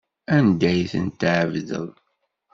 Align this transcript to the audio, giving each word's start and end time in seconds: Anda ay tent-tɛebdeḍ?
Anda 0.37 0.65
ay 0.71 0.81
tent-tɛebdeḍ? 0.91 1.89